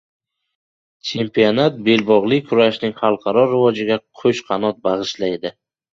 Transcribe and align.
Chempionat– 1.09 1.77
belbog‘li 1.89 2.41
kurashning 2.47 2.95
xalqaro 3.03 3.47
rivojiga 3.53 3.99
qo‘sh 4.23 4.45
qanot 4.49 4.81
bag‘ishlaydi 4.89 5.53